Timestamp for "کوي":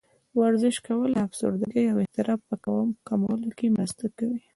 4.17-4.41